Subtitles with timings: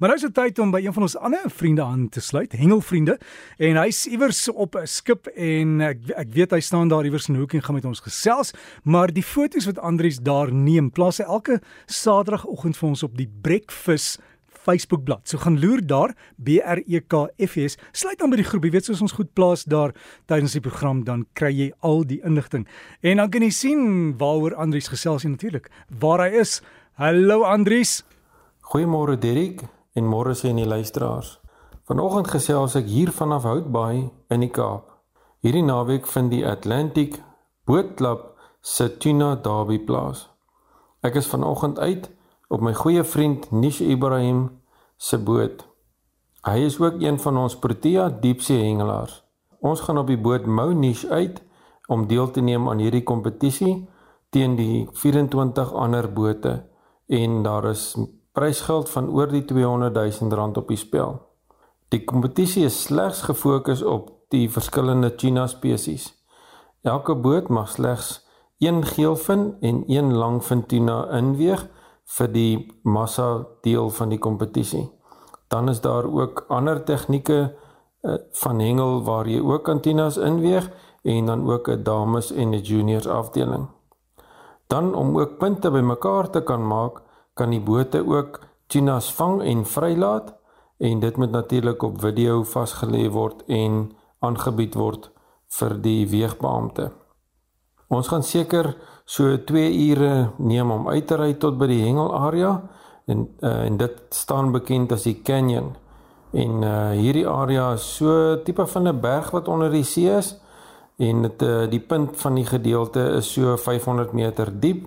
[0.00, 2.54] Maar nou is dit tyd om by een van ons ander vriende aan te sluit,
[2.56, 3.18] Hengelvriende.
[3.60, 7.34] En hy's iewers op 'n skip en ek ek weet hy staan daar iewers in
[7.34, 8.52] 'n hoek en gaan met ons gesels,
[8.82, 13.28] maar die foto's wat Andrius daar neem, plaas hy elke Saterdagoggend vir ons op die
[13.42, 15.28] Breakfast Facebookblad.
[15.28, 17.76] So gaan loer daar B R E K F S.
[17.92, 18.64] Sluit aan by die groep.
[18.64, 19.92] Jy weet soos ons goed plaas daar
[20.26, 22.66] tydens die program dan kry jy al die inligting.
[23.02, 25.68] En dan kan jy sien waaroor Andrius gesels en natuurlik
[26.00, 26.62] waar hy is.
[26.94, 28.02] Hallo Andrius.
[28.62, 31.36] Goeiemôre Derek en môre aan die luisteraars.
[31.84, 34.86] Vanoggend gesels ek hier vanaf Houtbaai in die Kaap.
[35.44, 37.18] Hierdie naweek vind die Atlantic
[37.68, 40.28] Bootklub se tuna derby plaas.
[41.04, 42.08] Ek is vanoggend uit
[42.48, 44.48] op my goeie vriend Nish Ibrahim
[44.96, 45.66] se boot.
[46.46, 49.20] Hy is ook een van ons Protea diepsee hengelaars.
[49.60, 51.42] Ons gaan op die boot Mou Nish uit
[51.88, 53.74] om deel te neem aan hierdie kompetisie
[54.30, 56.54] teen die 24 ander bote
[57.10, 57.92] en daar is
[58.32, 61.18] prysgeld van oor die 200 000 rand op die spel.
[61.88, 66.12] Die kompetisie is slegs gefokus op die verskillende tuna spesies.
[66.82, 68.20] Elke boot mag slegs
[68.58, 71.66] een geelvin en een langvin tuna inweeg
[72.16, 74.86] vir die massa deel van die kompetisie.
[75.48, 77.40] Dan is daar ook ander tegnieke
[78.02, 80.70] uh, van hengel waar jy ook antinas inweeg
[81.02, 83.68] en dan ook 'n dames en 'n juniors afdeling.
[84.66, 87.02] Dan om ook punte bymekaar te kan maak,
[87.40, 90.34] kan die bote ook tunas vang en vrylaat
[90.80, 95.08] en dit moet natuurlik op video vasgelê word en aangebied word
[95.58, 96.90] vir die weegbeampte.
[97.90, 98.74] Ons gaan seker
[99.08, 102.52] so 2 ure neem om uit te ry tot by die hengelarea
[103.10, 105.72] en uh, en dit staan bekend as die canyon.
[106.30, 110.36] En uh, hierdie area is so tipe van 'n berg wat onder die see is
[110.98, 114.86] en dit uh, die punt van die gedeelte is so 500 meter diep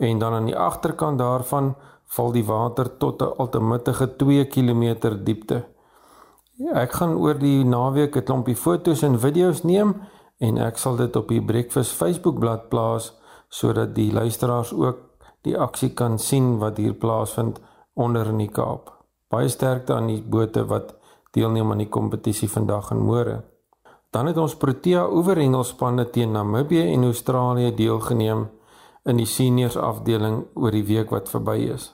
[0.00, 1.74] en dan aan die agterkant daarvan
[2.16, 4.84] val die water tot 'n altemittige 2 km
[5.24, 5.64] diepte.
[6.72, 9.94] Ek gaan oor die naweek 'n klompie foto's en video's neem
[10.38, 13.12] en ek sal dit op die Breakfast Facebookblad plaas
[13.48, 14.98] sodat die luisteraars ook
[15.42, 17.60] die aksie kan sien wat hier plaasvind
[17.94, 18.92] onder in die Kaap.
[19.28, 20.94] Baie sterkte aan die bote wat
[21.30, 23.42] deelneem aan die kompetisie vandag en môre.
[24.10, 28.48] Dan het ons Protea oeverhengelspanne teen Namibië en Australië deelgeneem
[29.04, 31.90] in die seniors afdeling oor die week wat verby is.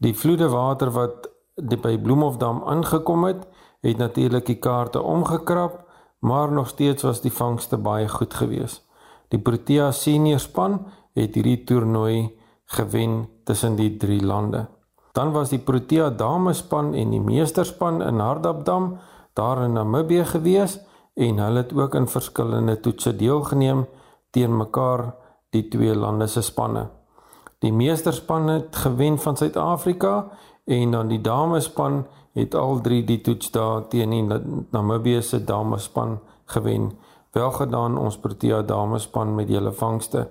[0.00, 1.28] Die vloede water wat
[1.60, 3.44] by Bloemhofdam aangekom het,
[3.84, 5.84] het natuurlik die kaarte omgekrap,
[6.20, 8.84] maar nog steeds was die vangste baie goed geweest.
[9.28, 10.80] Die Protea senior span
[11.14, 12.30] het hierdie toernooi
[12.64, 14.66] gewen tussen die drie lande.
[15.12, 18.98] Dan was die Protea damespan en die meesterspan in Hardapdam
[19.34, 20.78] daar in Namibië gewees
[21.14, 23.86] en hulle het ook in verskillende toetse deelgeneem
[24.30, 25.14] teen mekaar
[25.50, 26.88] die twee lande se spanne.
[27.60, 30.30] Die meesterspan het gewen van Suid-Afrika
[30.64, 34.40] en dan die damespan het al drie die toets daar teen die
[34.70, 36.92] Namibië se damespan gewen.
[37.32, 40.28] Welgedaan ons Protea damespan met julle vangste.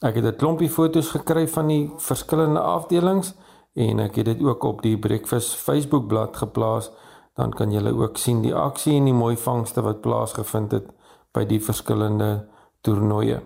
[0.00, 3.34] Ek het 'n klompie foto's gekry van die verskillende afdelings
[3.74, 6.90] en ek het dit ook op die Breakfast Facebook bladsy geplaas.
[7.34, 10.90] Dan kan julle ook sien die aksie en die mooi vangste wat plaasgevind het
[11.32, 12.48] by die verskillende
[12.80, 13.40] toernooie.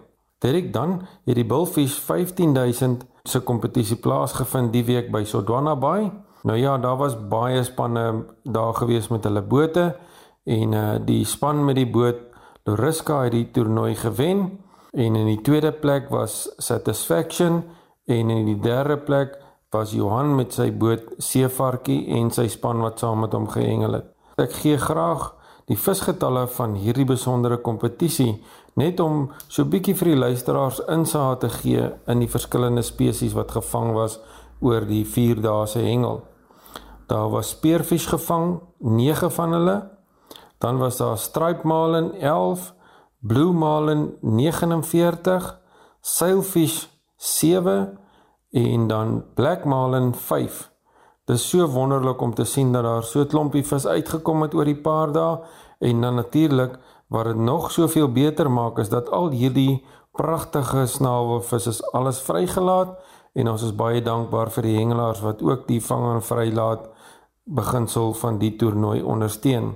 [0.45, 6.11] Derek dan het die Bullfish 15000 se kompetisie plaasgevind die week by Sodwana Bay.
[6.45, 9.87] Nou ja, daar was baie spanne daar gewees met hulle bote
[10.45, 12.21] en uh die span met die boot
[12.69, 14.43] Loriska het die toernooi gewen
[14.93, 17.63] en in die tweede plek was Satisfaction
[18.05, 19.39] en in die derde plek
[19.73, 24.13] was Johan met sy boot Seevarkie en sy span wat saam met hom gehengel het.
[24.37, 25.31] Ek gee graag
[25.71, 28.35] die visgetalle van hierdie besondere kompetisie
[28.75, 33.55] net om so bietjie vir die luisteraars insaag te gee in die verskillende spesies wat
[33.55, 34.19] gevang was
[34.61, 36.23] oor die 4 dae se hengel.
[37.07, 39.77] Daar was speervis gevang, 9 van hulle.
[40.59, 42.75] Dan was daar stripe marlin 11,
[43.21, 45.61] blue marlin 49,
[46.01, 46.87] sailfish
[47.17, 47.99] 7
[48.51, 50.71] en dan black marlin 5.
[51.25, 54.55] Dit is so wonderlik om te sien dat daar so 'n klompie vis uitgekom het
[54.55, 55.39] oor die paar dae
[55.79, 56.79] en dan natuurlik
[57.09, 62.99] wat dit nog soveel beter maak is dat al hierdie pragtige snawelvis is alles vrygelaat
[63.35, 66.87] en ons is baie dankbaar vir die hengelaars wat ook die vang en vrylaat
[67.45, 69.75] beginsel van die toernooi ondersteun.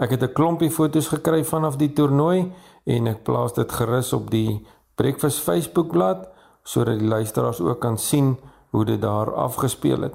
[0.00, 2.52] Ek het 'n klompie foto's gekry vanaf die toernooi
[2.84, 6.28] en ek plaas dit gerus op die Breakfast Facebookblad
[6.62, 8.38] sodat die luisteraars ook kan sien
[8.70, 10.14] hoe dit daar afgespeel het.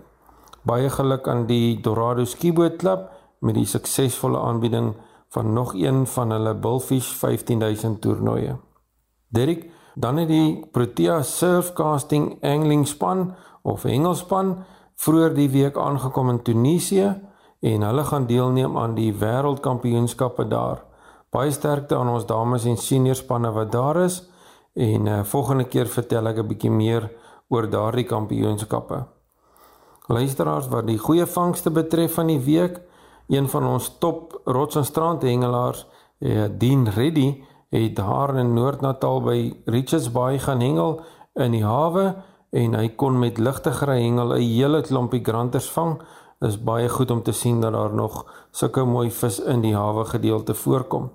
[0.61, 3.09] Baie geluk aan die Dorado Skiboat Club
[3.39, 4.95] met die suksesvolle aanbieding
[5.35, 8.55] van nog een van hulle Bullfish 15000 toernooie.
[9.27, 14.55] Derek, dan het die Protea Surfcasting Angling span of hengelspan
[14.95, 17.09] vroeër die week aangekom in Tunesië
[17.59, 20.83] en hulle gaan deelneem aan die wêreldkampioenskappe daar.
[21.29, 24.21] Baie sterkte aan ons dames en senior spanne wat daar is
[24.73, 27.11] en uh, volgende keer vertel ek 'n bietjie meer
[27.49, 29.03] oor daardie kampioenskappe.
[30.07, 32.81] Luisteraars wat die goeie vangste betref van die week,
[33.27, 35.88] een van ons top rots en strand hengelaars,
[36.19, 41.01] eh, Dean Reddy, het daar in Noord-Natal by Richards Bay gaan hengel
[41.33, 42.16] in die hawe
[42.56, 46.01] en hy kon met ligtiger hengel 'n hele klompie granters vang.
[46.39, 50.06] Is baie goed om te sien dat daar nog sulke mooi vis in die hawe
[50.06, 51.12] gedeelte voorkom.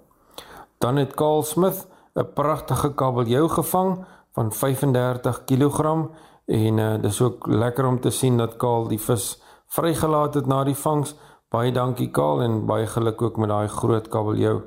[0.79, 6.09] Dan het Karl Smith 'n pragtige kabeljou gevang van 35 kg
[6.47, 10.65] en uh, dis ook lekker om te sien dat Karl die vis vrygelaat het na
[10.65, 11.15] die vangs.
[11.51, 14.61] Baie dankie Karl en baie geluk ook met daai groot kabeljou.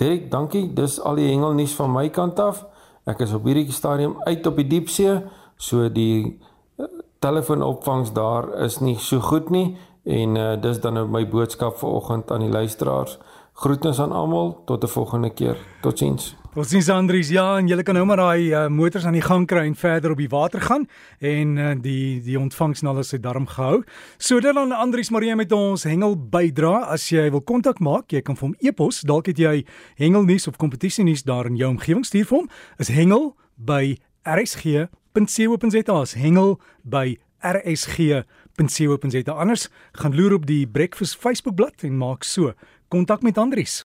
[0.00, 0.70] Dirk, dankie.
[0.72, 2.62] Dis al die hengelnuus van my kant af.
[3.04, 5.18] Ek is op hierdie stadium uit op die diepsee,
[5.60, 6.40] so die
[6.80, 6.86] uh,
[7.20, 12.32] telefoonopvangs daar is nie so goed nie en uh, dis dan nou my boodskap vanoggend
[12.32, 13.18] aan die luisteraars.
[13.54, 15.56] Groetnis aan almal, tot 'n volgende keer.
[15.80, 16.34] Totsiens.
[16.54, 17.28] Totsiens Andries.
[17.28, 20.10] Ja, en julle kan nou maar daai uh, motors aan die gang kry en verder
[20.10, 23.82] op die water gaan en uh, die die ontvangs nou as hy darm gehou.
[24.18, 26.86] So dit dan Andries Marie met ons hengel bydra.
[26.94, 29.00] As jy wil kontak maak, jy kan vir hom e-pos.
[29.00, 29.64] Dalk het jy
[29.98, 32.48] hengelnuus of kompetisie nuus daar in jou omgewing stuur vir hom.
[32.78, 36.04] Is hengel by rsg.co.za.
[36.14, 39.32] Hengel by rsg.co.za.
[39.32, 42.54] Anders gaan loer op die Breakfast Facebook bladsy en maak so
[42.88, 43.82] kontak met Andries.